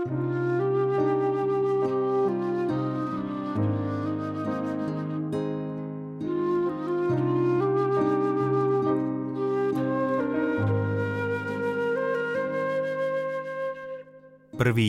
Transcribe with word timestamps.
Prvý 0.00 0.16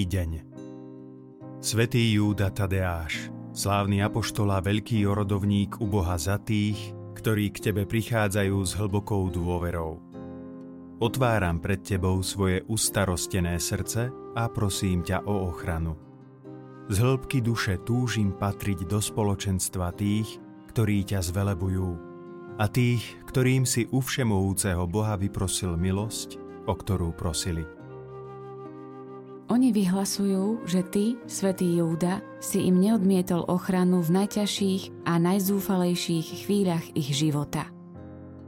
deň 0.08 0.48
Svetý 1.60 2.16
Júda 2.16 2.48
Tadeáš, 2.56 3.28
slávny 3.52 4.00
apoštol 4.08 4.48
a 4.56 4.64
veľký 4.64 5.04
orodovník 5.04 5.84
u 5.84 5.92
Boha 5.92 6.16
za 6.16 6.40
tých, 6.40 6.96
ktorí 7.20 7.52
k 7.52 7.60
Tebe 7.60 7.84
prichádzajú 7.84 8.56
s 8.64 8.80
hlbokou 8.80 9.28
dôverou. 9.28 10.11
Otváram 11.02 11.58
pred 11.58 11.82
Tebou 11.82 12.22
svoje 12.22 12.62
ustarostené 12.70 13.58
srdce 13.58 14.14
a 14.38 14.46
prosím 14.54 15.02
ťa 15.02 15.26
o 15.26 15.50
ochranu. 15.50 15.98
Z 16.94 17.02
hĺbky 17.02 17.42
duše 17.42 17.82
túžim 17.82 18.30
patriť 18.38 18.86
do 18.86 19.02
spoločenstva 19.02 19.98
tých, 19.98 20.38
ktorí 20.70 21.02
ťa 21.02 21.26
zvelebujú 21.26 21.90
a 22.62 22.70
tých, 22.70 23.02
ktorým 23.26 23.66
si 23.66 23.90
u 23.90 23.98
všemohúceho 23.98 24.86
Boha 24.86 25.18
vyprosil 25.18 25.74
milosť, 25.74 26.38
o 26.70 26.74
ktorú 26.78 27.18
prosili. 27.18 27.66
Oni 29.50 29.74
vyhlasujú, 29.74 30.70
že 30.70 30.86
ty, 30.86 31.18
svätý 31.26 31.82
Júda, 31.82 32.22
si 32.38 32.70
im 32.70 32.78
neodmietol 32.78 33.50
ochranu 33.50 34.06
v 34.06 34.22
najťažších 34.22 35.10
a 35.10 35.18
najzúfalejších 35.18 36.46
chvíľach 36.46 36.86
ich 36.94 37.10
života. 37.10 37.74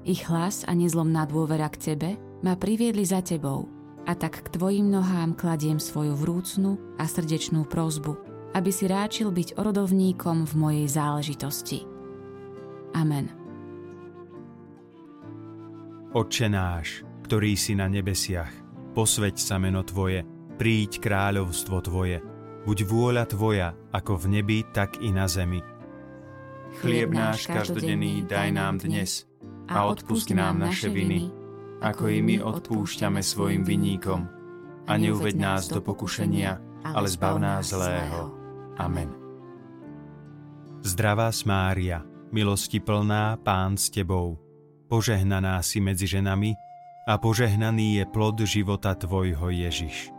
Ich 0.06 0.30
hlas 0.30 0.62
a 0.70 0.78
nezlomná 0.78 1.26
dôvera 1.26 1.66
k 1.74 1.98
tebe 1.98 2.12
ma 2.44 2.60
priviedli 2.60 3.08
za 3.08 3.24
tebou 3.24 3.72
a 4.04 4.12
tak 4.14 4.44
k 4.44 4.52
tvojim 4.60 4.92
nohám 4.92 5.32
kladiem 5.34 5.80
svoju 5.80 6.20
vrúcnu 6.20 6.76
a 7.00 7.08
srdečnú 7.08 7.64
prozbu, 7.64 8.20
aby 8.52 8.70
si 8.70 8.86
ráčil 8.86 9.32
byť 9.32 9.56
orodovníkom 9.56 10.44
v 10.44 10.54
mojej 10.60 10.88
záležitosti. 10.92 11.88
Amen. 12.94 13.32
Otče 16.14 16.46
náš, 16.52 17.02
ktorý 17.26 17.58
si 17.58 17.74
na 17.74 17.90
nebesiach, 17.90 18.52
posveď 18.94 19.34
sa 19.40 19.58
meno 19.58 19.82
Tvoje, 19.82 20.22
príď 20.62 21.02
kráľovstvo 21.02 21.82
Tvoje, 21.82 22.22
buď 22.70 22.78
vôľa 22.86 23.26
Tvoja, 23.26 23.74
ako 23.90 24.22
v 24.22 24.26
nebi, 24.38 24.62
tak 24.70 25.02
i 25.02 25.10
na 25.10 25.26
zemi. 25.26 25.64
Chlieb 26.84 27.10
náš 27.10 27.50
každodenný 27.50 28.30
daj 28.30 28.50
nám 28.54 28.78
dnes 28.78 29.26
a 29.66 29.90
odpust 29.90 30.30
nám 30.30 30.62
naše 30.62 30.94
viny, 30.94 31.43
ako 31.84 32.08
i 32.08 32.24
my 32.24 32.40
odpúšťame 32.40 33.20
svojim 33.20 33.68
vinníkom. 33.68 34.24
A 34.88 34.96
neuveď 34.96 35.36
nás 35.36 35.68
do 35.68 35.84
pokušenia, 35.84 36.60
ale 36.88 37.08
zbav 37.12 37.36
nás 37.40 37.72
zlého. 37.72 38.32
Amen. 38.80 39.12
Zdravá 40.84 41.32
Mária, 41.48 42.04
milosti 42.32 42.84
plná, 42.84 43.40
Pán 43.40 43.80
s 43.80 43.88
Tebou, 43.88 44.36
požehnaná 44.92 45.60
si 45.64 45.80
medzi 45.80 46.08
ženami 46.08 46.56
a 47.08 47.16
požehnaný 47.16 48.00
je 48.00 48.06
plod 48.08 48.40
života 48.44 48.96
Tvojho 48.96 49.48
Ježiš. 49.52 50.12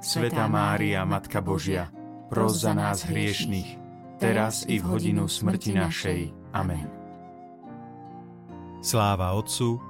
Sveta 0.00 0.48
Mária, 0.48 1.04
Matka 1.04 1.44
Božia, 1.44 1.92
pros 2.28 2.60
za 2.60 2.72
nás 2.72 3.04
hriešných, 3.04 3.76
teraz 4.20 4.64
i 4.68 4.80
v 4.80 4.84
hodinu 4.84 5.28
smrti 5.28 5.76
našej. 5.76 6.20
Amen. 6.52 6.88
Sláva 8.80 9.36
Otcu 9.36 9.89